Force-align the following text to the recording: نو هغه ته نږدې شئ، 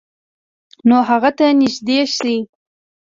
نو 0.87 0.97
هغه 1.09 1.31
ته 1.37 1.45
نږدې 1.59 1.99
شئ، 2.15 2.35